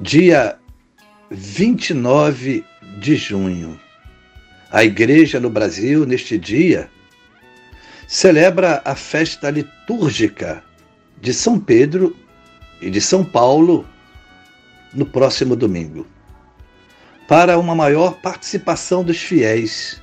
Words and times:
dia 0.00 0.56
29 1.30 2.64
de 3.00 3.16
junho. 3.16 3.78
A 4.70 4.84
igreja 4.84 5.40
no 5.40 5.50
Brasil, 5.50 6.06
neste 6.06 6.38
dia, 6.38 6.88
celebra 8.06 8.80
a 8.84 8.94
festa 8.94 9.50
litúrgica 9.50 10.62
de 11.20 11.34
São 11.34 11.58
Pedro 11.58 12.16
e 12.80 12.90
de 12.90 13.00
São 13.00 13.24
Paulo 13.24 13.84
no 14.94 15.04
próximo 15.04 15.56
domingo, 15.56 16.06
para 17.26 17.58
uma 17.58 17.74
maior 17.74 18.20
participação 18.20 19.02
dos 19.02 19.18
fiéis. 19.18 20.00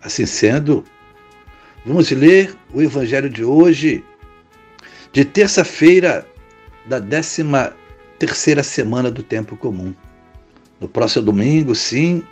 Assim 0.00 0.24
sendo, 0.24 0.82
vamos 1.84 2.10
ler 2.10 2.56
o 2.72 2.80
evangelho 2.80 3.28
de 3.28 3.44
hoje, 3.44 4.02
de 5.12 5.24
terça-feira 5.24 6.26
da 6.86 6.98
décima 6.98 7.74
terceira 8.18 8.62
semana 8.62 9.10
do 9.10 9.22
tempo 9.22 9.56
comum. 9.56 9.94
No 10.80 10.88
próximo 10.88 11.24
domingo, 11.24 11.74
sim, 11.74 12.22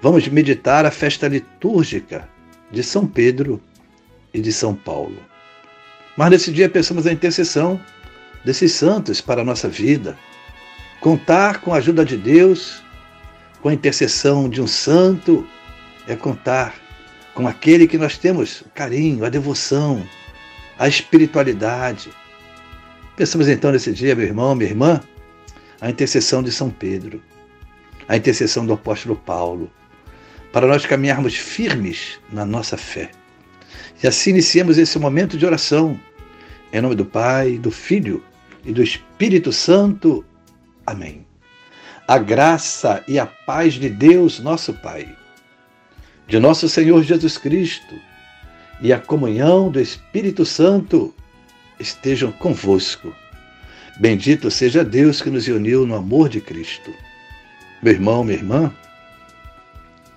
vamos 0.00 0.26
meditar 0.28 0.84
a 0.84 0.90
festa 0.90 1.28
litúrgica 1.28 2.28
de 2.70 2.82
São 2.82 3.06
Pedro 3.06 3.60
e 4.32 4.40
de 4.40 4.52
São 4.52 4.74
Paulo. 4.74 5.18
Mas 6.16 6.30
nesse 6.30 6.52
dia 6.52 6.68
pensamos 6.68 7.04
na 7.04 7.12
intercessão 7.12 7.80
desses 8.44 8.72
santos 8.72 9.20
para 9.20 9.42
a 9.42 9.44
nossa 9.44 9.68
vida. 9.68 10.16
Contar 11.00 11.60
com 11.60 11.72
a 11.72 11.78
ajuda 11.78 12.04
de 12.04 12.16
Deus, 12.16 12.82
com 13.60 13.68
a 13.68 13.74
intercessão 13.74 14.48
de 14.48 14.60
um 14.60 14.66
santo, 14.66 15.46
é 16.06 16.14
contar 16.14 16.74
com 17.34 17.48
aquele 17.48 17.86
que 17.86 17.98
nós 17.98 18.18
temos 18.18 18.60
o 18.60 18.68
carinho, 18.70 19.24
a 19.24 19.28
devoção, 19.28 20.06
a 20.78 20.86
espiritualidade. 20.86 22.10
Pensamos 23.16 23.46
então 23.46 23.70
nesse 23.72 23.92
dia, 23.92 24.14
meu 24.14 24.24
irmão, 24.24 24.54
minha 24.54 24.70
irmã, 24.70 25.00
a 25.80 25.90
intercessão 25.90 26.42
de 26.42 26.50
São 26.50 26.70
Pedro, 26.70 27.22
a 28.08 28.16
intercessão 28.16 28.64
do 28.64 28.72
apóstolo 28.72 29.16
Paulo, 29.16 29.70
para 30.50 30.66
nós 30.66 30.86
caminharmos 30.86 31.34
firmes 31.34 32.18
na 32.32 32.46
nossa 32.46 32.76
fé. 32.76 33.10
E 34.02 34.06
assim 34.06 34.30
iniciemos 34.30 34.78
esse 34.78 34.98
momento 34.98 35.36
de 35.36 35.44
oração. 35.44 35.98
Em 36.72 36.80
nome 36.80 36.94
do 36.94 37.04
Pai, 37.04 37.58
do 37.58 37.70
Filho 37.70 38.24
e 38.64 38.72
do 38.72 38.82
Espírito 38.82 39.52
Santo. 39.52 40.24
Amém. 40.86 41.26
A 42.08 42.18
graça 42.18 43.04
e 43.06 43.18
a 43.18 43.26
paz 43.26 43.74
de 43.74 43.90
Deus, 43.90 44.40
nosso 44.40 44.72
Pai, 44.74 45.14
de 46.26 46.38
nosso 46.38 46.68
Senhor 46.68 47.02
Jesus 47.02 47.36
Cristo 47.36 47.94
e 48.80 48.92
a 48.92 48.98
comunhão 48.98 49.70
do 49.70 49.78
Espírito 49.78 50.44
Santo 50.44 51.14
estejam 51.82 52.32
convosco. 52.32 53.14
Bendito 54.00 54.50
seja 54.50 54.84
Deus 54.84 55.20
que 55.20 55.28
nos 55.28 55.46
uniu 55.48 55.86
no 55.86 55.94
amor 55.94 56.28
de 56.28 56.40
Cristo. 56.40 56.94
Meu 57.82 57.92
irmão, 57.92 58.24
minha 58.24 58.38
irmã, 58.38 58.74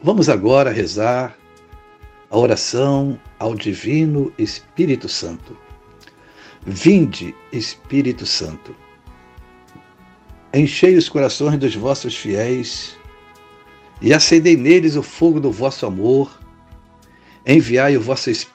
vamos 0.01 0.29
agora 0.29 0.71
rezar 0.71 1.35
a 2.29 2.37
oração 2.37 3.19
ao 3.39 3.55
Divino 3.55 4.31
Espírito 4.37 5.09
Santo. 5.09 5.57
Vinde, 6.65 7.35
Espírito 7.51 8.25
Santo. 8.25 8.75
Enchei 10.53 10.95
os 10.95 11.09
corações 11.09 11.59
dos 11.59 11.75
vossos 11.75 12.15
fiéis 12.15 12.95
e 14.01 14.13
acendei 14.13 14.55
neles 14.55 14.95
o 14.95 15.03
fogo 15.03 15.39
do 15.39 15.51
vosso 15.51 15.85
amor. 15.85 16.39
Enviai 17.45 17.97
o 17.97 18.01
vosso 18.01 18.29
Espírito 18.29 18.54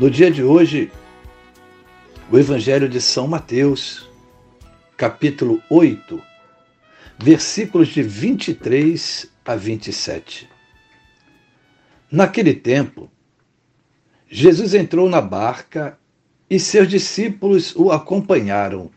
No 0.00 0.10
dia 0.10 0.30
de 0.30 0.42
hoje, 0.42 0.90
o 2.32 2.38
Evangelho 2.38 2.88
de 2.88 3.02
São 3.02 3.28
Mateus, 3.28 4.08
capítulo 4.96 5.62
8, 5.68 6.22
versículos 7.18 7.88
de 7.88 8.02
23 8.02 9.30
a 9.44 9.54
27. 9.54 10.48
Naquele 12.10 12.54
tempo, 12.54 13.10
Jesus 14.26 14.72
entrou 14.72 15.06
na 15.06 15.20
barca 15.20 15.98
e 16.48 16.58
seus 16.58 16.88
discípulos 16.88 17.76
o 17.76 17.92
acompanharam. 17.92 18.90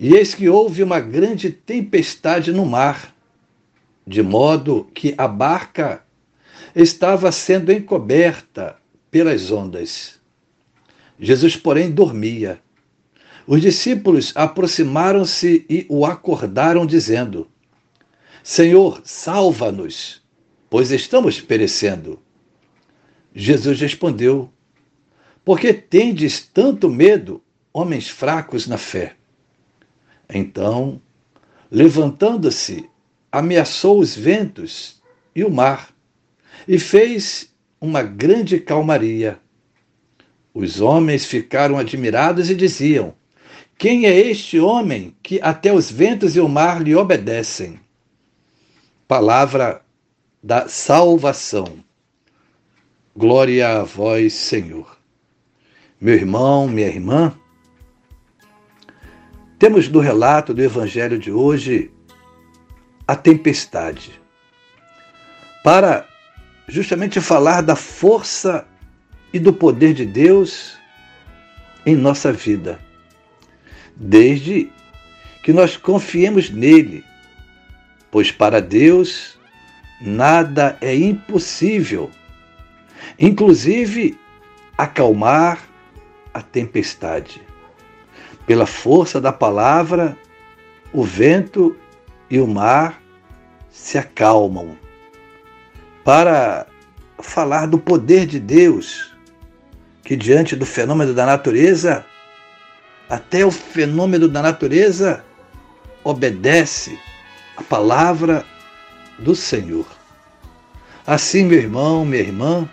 E 0.00 0.14
eis 0.14 0.34
que 0.34 0.48
houve 0.48 0.82
uma 0.82 0.98
grande 0.98 1.50
tempestade 1.50 2.52
no 2.52 2.64
mar, 2.64 3.14
de 4.06 4.22
modo 4.22 4.88
que 4.94 5.14
a 5.18 5.28
barca 5.28 6.02
estava 6.74 7.30
sendo 7.30 7.70
encoberta 7.70 8.82
pelas 9.14 9.52
ondas. 9.52 10.18
Jesus, 11.20 11.54
porém, 11.56 11.88
dormia. 11.88 12.60
Os 13.46 13.62
discípulos 13.62 14.32
aproximaram-se 14.34 15.64
e 15.70 15.86
o 15.88 16.04
acordaram, 16.04 16.84
dizendo: 16.84 17.48
Senhor, 18.42 19.00
salva-nos, 19.04 20.20
pois 20.68 20.90
estamos 20.90 21.40
perecendo. 21.40 22.20
Jesus 23.32 23.80
respondeu: 23.80 24.50
Por 25.44 25.60
que 25.60 25.72
tendes 25.72 26.40
tanto 26.40 26.90
medo, 26.90 27.40
homens 27.72 28.08
fracos 28.08 28.66
na 28.66 28.78
fé? 28.78 29.14
Então, 30.28 31.00
levantando-se, 31.70 32.90
ameaçou 33.30 34.00
os 34.00 34.16
ventos 34.16 35.00
e 35.36 35.44
o 35.44 35.50
mar, 35.52 35.94
e 36.66 36.80
fez 36.80 37.53
uma 37.80 38.02
grande 38.02 38.58
calmaria. 38.58 39.38
Os 40.52 40.80
homens 40.80 41.24
ficaram 41.24 41.78
admirados 41.78 42.48
e 42.50 42.54
diziam: 42.54 43.14
Quem 43.76 44.06
é 44.06 44.16
este 44.16 44.58
homem 44.58 45.16
que 45.22 45.40
até 45.42 45.72
os 45.72 45.90
ventos 45.90 46.36
e 46.36 46.40
o 46.40 46.48
mar 46.48 46.82
lhe 46.82 46.94
obedecem? 46.94 47.80
Palavra 49.08 49.82
da 50.42 50.68
salvação. 50.68 51.84
Glória 53.16 53.80
a 53.80 53.82
vós, 53.82 54.32
Senhor. 54.32 54.98
Meu 56.00 56.14
irmão, 56.14 56.68
minha 56.68 56.88
irmã, 56.88 57.34
temos 59.58 59.88
no 59.88 60.00
relato 60.00 60.52
do 60.52 60.62
Evangelho 60.62 61.18
de 61.18 61.32
hoje 61.32 61.90
a 63.06 63.16
tempestade. 63.16 64.20
Para 65.62 66.06
justamente 66.68 67.20
falar 67.20 67.60
da 67.60 67.76
força 67.76 68.66
e 69.32 69.38
do 69.38 69.52
poder 69.52 69.94
de 69.94 70.06
Deus 70.06 70.78
em 71.84 71.94
nossa 71.94 72.32
vida, 72.32 72.78
desde 73.94 74.70
que 75.42 75.52
nós 75.52 75.76
confiemos 75.76 76.48
nele, 76.50 77.04
pois 78.10 78.30
para 78.30 78.60
Deus 78.60 79.38
nada 80.00 80.76
é 80.80 80.94
impossível, 80.94 82.10
inclusive 83.18 84.18
acalmar 84.76 85.58
a 86.32 86.40
tempestade. 86.40 87.42
Pela 88.46 88.66
força 88.66 89.20
da 89.20 89.32
palavra, 89.32 90.16
o 90.92 91.02
vento 91.02 91.76
e 92.30 92.38
o 92.40 92.46
mar 92.46 93.00
se 93.70 93.98
acalmam. 93.98 94.83
Para 96.04 96.66
falar 97.18 97.66
do 97.66 97.78
poder 97.78 98.26
de 98.26 98.38
Deus, 98.38 99.12
que 100.04 100.14
diante 100.14 100.54
do 100.54 100.66
fenômeno 100.66 101.14
da 101.14 101.24
natureza, 101.24 102.04
até 103.08 103.44
o 103.44 103.50
fenômeno 103.50 104.28
da 104.28 104.42
natureza 104.42 105.24
obedece 106.02 106.98
a 107.56 107.62
palavra 107.62 108.44
do 109.18 109.34
Senhor. 109.34 109.86
Assim, 111.06 111.44
meu 111.44 111.58
irmão, 111.58 112.04
minha 112.04 112.22
irmã, 112.22 112.68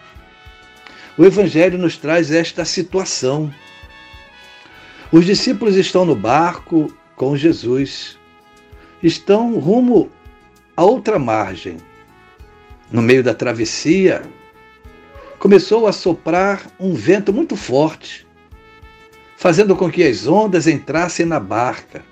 o 1.18 1.26
Evangelho 1.26 1.78
nos 1.78 1.98
traz 1.98 2.32
esta 2.32 2.66
situação. 2.66 3.54
Os 5.12 5.26
discípulos 5.26 5.76
estão 5.76 6.06
no 6.06 6.16
barco 6.16 6.94
com 7.16 7.36
Jesus, 7.36 8.18
estão 9.04 9.60
rumo 9.60 10.10
a 10.76 10.84
outra 10.84 11.20
margem. 11.20 11.78
No 12.92 13.02
meio 13.02 13.24
da 13.24 13.34
travessia, 13.34 14.22
começou 15.40 15.88
a 15.88 15.94
soprar 15.94 16.62
um 16.78 16.94
vento 16.94 17.32
muito 17.32 17.56
forte, 17.56 18.28
fazendo 19.38 19.76
com 19.78 19.90
que 19.90 20.04
as 20.04 20.28
ondas 20.28 20.68
entrassem 20.68 21.26
na 21.26 21.40
barca. 21.40 22.04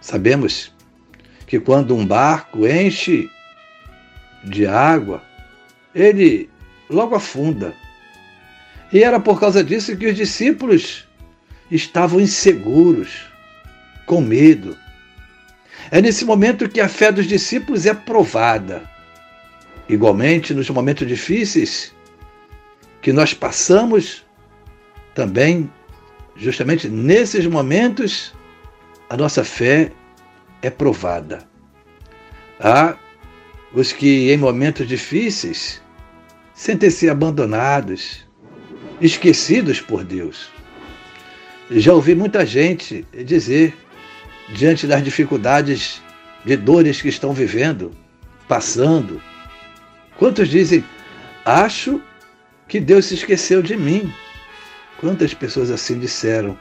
Sabemos 0.00 0.74
que 1.46 1.60
quando 1.60 1.94
um 1.94 2.06
barco 2.06 2.66
enche 2.66 3.30
de 4.42 4.66
água, 4.66 5.22
ele 5.94 6.48
logo 6.88 7.14
afunda. 7.14 7.74
E 8.90 9.02
era 9.02 9.20
por 9.20 9.38
causa 9.38 9.62
disso 9.62 9.96
que 9.96 10.06
os 10.06 10.16
discípulos 10.16 11.06
estavam 11.70 12.18
inseguros, 12.18 13.26
com 14.06 14.22
medo. 14.22 14.74
É 15.90 16.00
nesse 16.00 16.24
momento 16.24 16.68
que 16.68 16.80
a 16.80 16.88
fé 16.88 17.12
dos 17.12 17.26
discípulos 17.26 17.84
é 17.84 17.92
provada. 17.92 18.82
Igualmente, 19.88 20.52
nos 20.52 20.68
momentos 20.68 21.06
difíceis 21.06 21.94
que 23.00 23.12
nós 23.12 23.32
passamos, 23.32 24.26
também, 25.14 25.70
justamente 26.36 26.88
nesses 26.88 27.46
momentos, 27.46 28.34
a 29.08 29.16
nossa 29.16 29.42
fé 29.42 29.90
é 30.62 30.68
provada. 30.68 31.46
Há 32.60 32.96
os 33.72 33.92
que, 33.92 34.30
em 34.30 34.36
momentos 34.36 34.86
difíceis, 34.86 35.80
sentem-se 36.52 37.08
abandonados, 37.08 38.26
esquecidos 39.00 39.80
por 39.80 40.04
Deus. 40.04 40.50
Já 41.70 41.92
ouvi 41.94 42.14
muita 42.14 42.44
gente 42.44 43.06
dizer, 43.24 43.74
diante 44.50 44.86
das 44.86 45.02
dificuldades 45.02 46.02
de 46.44 46.56
dores 46.56 47.00
que 47.00 47.08
estão 47.08 47.32
vivendo, 47.32 47.90
passando, 48.46 49.20
quantos 50.18 50.48
dizem: 50.48 50.84
Acho 51.44 52.02
que 52.66 52.78
Deus 52.78 53.06
se 53.06 53.14
esqueceu 53.14 53.62
de 53.62 53.76
mim. 53.76 54.12
Quantas 55.00 55.32
pessoas 55.32 55.70
assim 55.70 55.98
disseram 55.98 56.58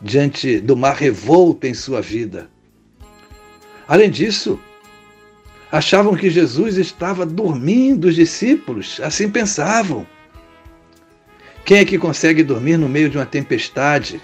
diante 0.00 0.60
do 0.60 0.76
mar 0.76 0.96
revolto 0.96 1.66
em 1.66 1.74
sua 1.74 2.00
vida? 2.00 2.48
Além 3.86 4.08
disso, 4.08 4.58
achavam 5.70 6.16
que 6.16 6.30
Jesus 6.30 6.76
estava 6.78 7.26
dormindo, 7.26 8.06
os 8.06 8.14
discípulos 8.14 9.00
assim 9.02 9.28
pensavam. 9.28 10.06
Quem 11.64 11.78
é 11.78 11.84
que 11.84 11.98
consegue 11.98 12.42
dormir 12.42 12.76
no 12.76 12.88
meio 12.88 13.10
de 13.10 13.18
uma 13.18 13.26
tempestade? 13.26 14.20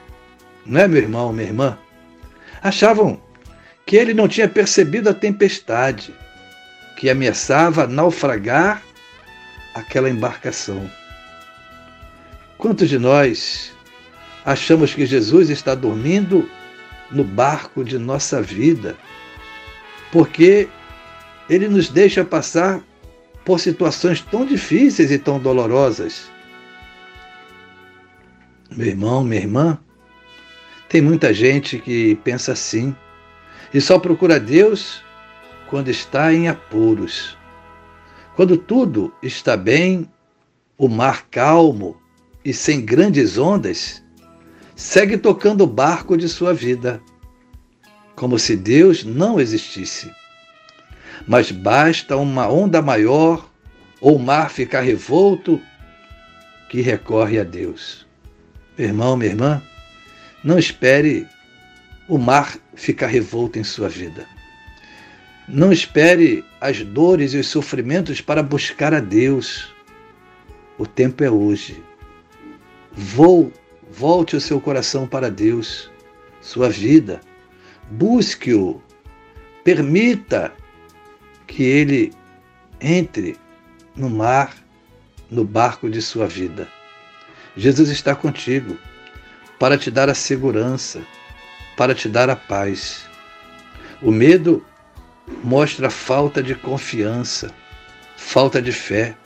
Não 0.64 0.80
é, 0.80 0.88
meu 0.88 1.02
irmão, 1.02 1.32
minha 1.32 1.48
irmã? 1.48 1.78
Achavam 2.62 3.20
que 3.86 3.96
ele 3.96 4.12
não 4.12 4.28
tinha 4.28 4.48
percebido 4.48 5.08
a 5.08 5.14
tempestade 5.14 6.14
que 6.98 7.08
ameaçava 7.08 7.86
naufragar 7.86 8.82
aquela 9.72 10.10
embarcação. 10.10 10.90
Quantos 12.58 12.88
de 12.88 12.98
nós 12.98 13.72
achamos 14.44 14.92
que 14.92 15.06
Jesus 15.06 15.48
está 15.48 15.76
dormindo 15.76 16.50
no 17.08 17.22
barco 17.22 17.84
de 17.84 17.96
nossa 17.98 18.42
vida? 18.42 18.96
Porque 20.10 20.68
ele 21.48 21.68
nos 21.68 21.88
deixa 21.88 22.24
passar 22.24 22.80
por 23.44 23.60
situações 23.60 24.20
tão 24.20 24.44
difíceis 24.44 25.12
e 25.12 25.20
tão 25.20 25.38
dolorosas. 25.38 26.28
Meu 28.72 28.88
irmão, 28.88 29.22
minha 29.22 29.40
irmã, 29.40 29.78
tem 30.88 31.00
muita 31.00 31.32
gente 31.32 31.78
que 31.78 32.16
pensa 32.24 32.54
assim 32.54 32.92
e 33.72 33.80
só 33.80 34.00
procura 34.00 34.40
Deus 34.40 35.06
quando 35.68 35.88
está 35.88 36.32
em 36.32 36.48
apuros. 36.48 37.36
Quando 38.34 38.56
tudo 38.56 39.12
está 39.22 39.56
bem, 39.56 40.10
o 40.76 40.88
mar 40.88 41.26
calmo 41.30 41.96
e 42.44 42.52
sem 42.52 42.80
grandes 42.84 43.36
ondas, 43.36 44.02
segue 44.74 45.18
tocando 45.18 45.64
o 45.64 45.66
barco 45.66 46.16
de 46.16 46.28
sua 46.28 46.54
vida, 46.54 47.02
como 48.16 48.38
se 48.38 48.56
Deus 48.56 49.04
não 49.04 49.38
existisse. 49.38 50.10
Mas 51.26 51.50
basta 51.50 52.16
uma 52.16 52.48
onda 52.48 52.80
maior 52.80 53.50
ou 54.00 54.16
o 54.16 54.18
mar 54.18 54.50
ficar 54.50 54.80
revolto 54.80 55.60
que 56.70 56.80
recorre 56.80 57.38
a 57.38 57.44
Deus. 57.44 58.06
Meu 58.78 58.88
irmão, 58.88 59.16
minha 59.16 59.32
irmã, 59.32 59.62
não 60.42 60.58
espere 60.58 61.26
o 62.08 62.16
mar 62.16 62.56
ficar 62.74 63.08
revolto 63.08 63.58
em 63.58 63.64
sua 63.64 63.88
vida. 63.88 64.37
Não 65.48 65.72
espere 65.72 66.44
as 66.60 66.82
dores 66.82 67.32
e 67.32 67.38
os 67.38 67.48
sofrimentos 67.48 68.20
para 68.20 68.42
buscar 68.42 68.92
a 68.92 69.00
Deus. 69.00 69.72
O 70.76 70.86
tempo 70.86 71.24
é 71.24 71.30
hoje. 71.30 71.82
Vou, 72.92 73.50
volte 73.90 74.36
o 74.36 74.40
seu 74.42 74.60
coração 74.60 75.06
para 75.06 75.30
Deus, 75.30 75.90
sua 76.42 76.68
vida. 76.68 77.22
Busque-o. 77.90 78.82
Permita 79.64 80.52
que 81.46 81.62
ele 81.62 82.12
entre 82.78 83.34
no 83.96 84.10
mar, 84.10 84.54
no 85.30 85.44
barco 85.44 85.88
de 85.88 86.02
sua 86.02 86.26
vida. 86.26 86.68
Jesus 87.56 87.88
está 87.88 88.14
contigo 88.14 88.76
para 89.58 89.78
te 89.78 89.90
dar 89.90 90.10
a 90.10 90.14
segurança, 90.14 91.00
para 91.74 91.94
te 91.94 92.06
dar 92.06 92.28
a 92.28 92.36
paz. 92.36 93.08
O 94.02 94.12
medo 94.12 94.64
mostra 95.42 95.90
falta 95.90 96.42
de 96.42 96.54
confiança, 96.54 97.54
falta 98.16 98.60
de 98.60 98.72
fé. 98.72 99.16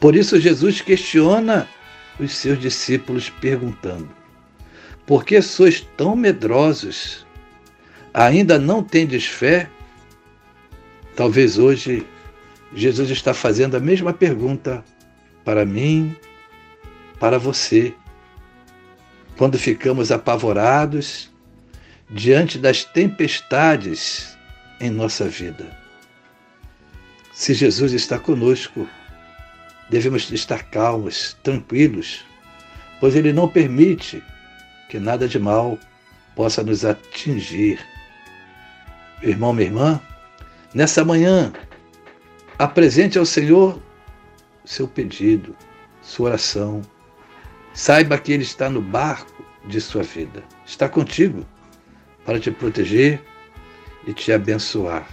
Por 0.00 0.16
isso, 0.16 0.40
Jesus 0.40 0.80
questiona 0.80 1.68
os 2.18 2.32
seus 2.34 2.58
discípulos, 2.58 3.30
perguntando: 3.30 4.08
Por 5.06 5.24
que 5.24 5.40
sois 5.40 5.80
tão 5.96 6.16
medrosos? 6.16 7.26
Ainda 8.12 8.58
não 8.58 8.82
tendes 8.82 9.26
fé? 9.26 9.68
Talvez 11.16 11.58
hoje 11.58 12.06
Jesus 12.74 13.10
está 13.10 13.34
fazendo 13.34 13.76
a 13.76 13.80
mesma 13.80 14.12
pergunta 14.12 14.84
para 15.44 15.64
mim, 15.64 16.14
para 17.18 17.38
você 17.38 17.94
quando 19.36 19.58
ficamos 19.58 20.12
apavorados 20.12 21.30
diante 22.10 22.58
das 22.58 22.84
tempestades 22.84 24.36
em 24.82 24.90
nossa 24.90 25.26
vida. 25.26 25.66
Se 27.32 27.54
Jesus 27.54 27.92
está 27.92 28.18
conosco, 28.18 28.86
devemos 29.88 30.30
estar 30.30 30.64
calmos, 30.64 31.34
tranquilos, 31.42 32.22
pois 33.00 33.16
Ele 33.16 33.32
não 33.32 33.48
permite 33.48 34.22
que 34.90 34.98
nada 34.98 35.26
de 35.26 35.38
mal 35.38 35.78
possa 36.36 36.62
nos 36.62 36.84
atingir. 36.84 37.80
Irmão, 39.22 39.54
minha 39.54 39.68
irmã, 39.68 40.00
nessa 40.74 41.02
manhã, 41.02 41.50
apresente 42.58 43.18
ao 43.18 43.24
Senhor 43.24 43.80
seu 44.64 44.86
pedido, 44.86 45.56
sua 46.02 46.30
oração, 46.30 46.82
Saiba 47.74 48.18
que 48.18 48.32
Ele 48.32 48.42
está 48.42 48.68
no 48.68 48.82
barco 48.82 49.44
de 49.66 49.80
sua 49.80 50.02
vida. 50.02 50.42
Está 50.66 50.88
contigo 50.88 51.46
para 52.24 52.38
te 52.38 52.50
proteger 52.50 53.22
e 54.06 54.12
te 54.12 54.32
abençoar. 54.32 55.08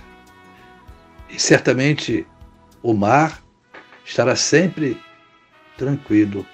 E 1.30 1.40
certamente 1.40 2.26
o 2.82 2.94
mar 2.94 3.44
estará 4.06 4.36
sempre 4.36 4.98
tranquilo, 5.78 6.46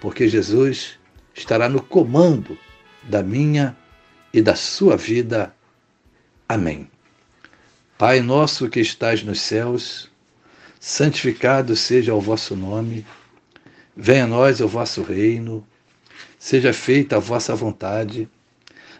porque 0.00 0.28
Jesus 0.28 0.98
estará 1.34 1.68
no 1.68 1.82
comando 1.82 2.56
da 3.02 3.22
minha 3.22 3.76
e 4.32 4.40
da 4.40 4.54
sua 4.54 4.96
vida. 4.96 5.54
Amém. 6.48 6.88
Pai 7.98 8.20
nosso 8.20 8.68
que 8.68 8.80
estás 8.80 9.22
nos 9.22 9.40
céus, 9.40 10.10
santificado 10.80 11.76
seja 11.76 12.14
o 12.14 12.20
vosso 12.20 12.56
nome. 12.56 13.06
Venha 13.96 14.24
a 14.24 14.26
nós 14.26 14.60
o 14.60 14.68
vosso 14.68 15.02
reino, 15.02 15.66
seja 16.38 16.72
feita 16.72 17.16
a 17.16 17.20
vossa 17.20 17.54
vontade, 17.54 18.28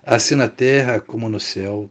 assim 0.05 0.35
na 0.35 0.49
terra 0.49 1.01
como 1.01 1.29
no 1.29 1.41
céu. 1.41 1.91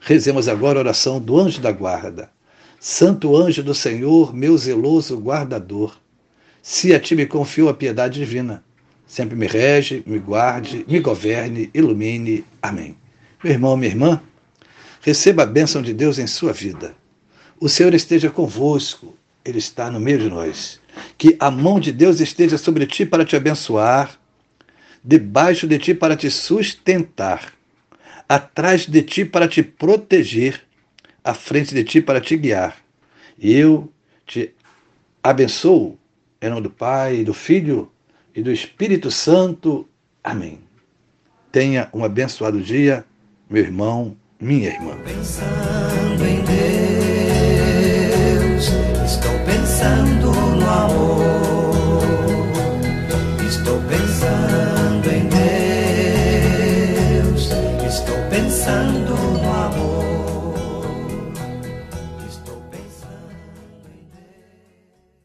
Rezemos 0.00 0.48
agora 0.48 0.78
a 0.78 0.82
oração 0.82 1.20
do 1.20 1.38
anjo 1.38 1.60
da 1.60 1.72
guarda. 1.72 2.30
Santo 2.78 3.36
anjo 3.36 3.62
do 3.62 3.74
Senhor, 3.74 4.34
meu 4.34 4.56
zeloso 4.58 5.16
guardador, 5.18 5.96
se 6.66 6.94
a 6.94 7.00
ti 7.00 7.14
me 7.14 7.26
confio 7.26 7.68
a 7.68 7.74
piedade 7.74 8.18
divina, 8.18 8.64
sempre 9.06 9.36
me 9.36 9.46
rege, 9.46 10.02
me 10.06 10.18
guarde, 10.18 10.84
me 10.88 10.98
governe, 10.98 11.70
ilumine. 11.74 12.42
Amém. 12.62 12.96
Meu 13.42 13.52
irmão, 13.52 13.76
minha 13.76 13.90
irmã, 13.90 14.22
receba 15.02 15.42
a 15.42 15.46
bênção 15.46 15.82
de 15.82 15.92
Deus 15.92 16.18
em 16.18 16.26
sua 16.26 16.54
vida. 16.54 16.94
O 17.60 17.68
Senhor 17.68 17.92
esteja 17.92 18.30
convosco, 18.30 19.14
Ele 19.44 19.58
está 19.58 19.90
no 19.90 20.00
meio 20.00 20.18
de 20.18 20.30
nós. 20.30 20.80
Que 21.18 21.36
a 21.38 21.50
mão 21.50 21.78
de 21.78 21.92
Deus 21.92 22.20
esteja 22.20 22.56
sobre 22.56 22.86
ti 22.86 23.04
para 23.04 23.24
te 23.26 23.36
abençoar, 23.36 24.18
debaixo 25.04 25.66
de 25.66 25.78
ti 25.78 25.94
para 25.94 26.16
te 26.16 26.30
sustentar, 26.30 27.52
atrás 28.28 28.86
de 28.86 29.02
ti 29.02 29.24
para 29.24 29.48
te 29.48 29.62
proteger, 29.62 30.62
à 31.22 31.34
frente 31.34 31.74
de 31.74 31.84
ti 31.84 32.00
para 32.00 32.20
te 32.20 32.36
guiar. 32.36 32.76
E 33.38 33.52
eu 33.54 33.92
te 34.26 34.54
abençoo 35.22 35.98
em 36.40 36.50
nome 36.50 36.62
do 36.62 36.70
Pai, 36.70 37.24
do 37.24 37.32
Filho 37.32 37.90
e 38.34 38.42
do 38.42 38.52
Espírito 38.52 39.10
Santo. 39.10 39.88
Amém. 40.22 40.60
Tenha 41.50 41.88
um 41.92 42.04
abençoado 42.04 42.60
dia 42.60 43.04
meu 43.48 43.62
irmão, 43.62 44.16
minha 44.40 44.68
irmã. 44.70 44.96
Pensando 45.04 46.24
em 46.24 46.42
Deus, 48.44 48.68
estou 49.04 49.38
pensando 49.46 50.32
no 50.32 50.70
amor. 50.70 51.23